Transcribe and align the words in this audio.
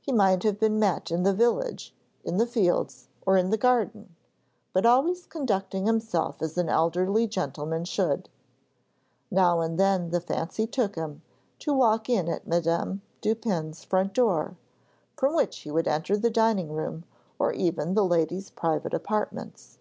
He 0.00 0.12
might 0.12 0.44
have 0.44 0.58
been 0.58 0.78
met 0.78 1.10
in 1.10 1.24
the 1.24 1.34
village, 1.34 1.94
in 2.24 2.38
the 2.38 2.46
fields, 2.46 3.08
or 3.26 3.36
in 3.36 3.50
the 3.50 3.58
garden, 3.58 4.16
but 4.72 4.86
always 4.86 5.26
conducting 5.26 5.84
himself 5.84 6.40
as 6.40 6.56
an 6.56 6.70
elderly 6.70 7.26
gentleman 7.26 7.84
should. 7.84 8.30
Now 9.30 9.60
and 9.60 9.78
then 9.78 10.08
the 10.08 10.22
fancy 10.22 10.66
took 10.66 10.94
him 10.94 11.20
to 11.58 11.74
walk 11.74 12.08
in 12.08 12.30
at 12.30 12.46
Madame 12.48 13.02
Dupin's 13.20 13.84
front 13.84 14.14
door, 14.14 14.56
from 15.18 15.34
which 15.34 15.58
he 15.58 15.70
would 15.70 15.86
enter 15.86 16.16
the 16.16 16.30
dining 16.30 16.72
room 16.72 17.04
or 17.38 17.52
even 17.52 17.92
the 17.92 18.06
lady's 18.06 18.48
private 18.48 18.94
apartments. 18.94 19.76